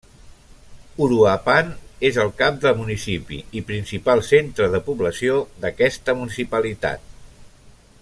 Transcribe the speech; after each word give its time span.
Uruapan 1.05 1.69
és 2.09 2.17
el 2.23 2.31
cap 2.41 2.57
de 2.65 2.73
municipi 2.81 3.39
i 3.61 3.63
principal 3.69 4.25
centre 4.33 4.73
de 4.77 4.83
població 4.91 5.39
d'aquesta 5.67 6.21
municipalitat. 6.23 7.09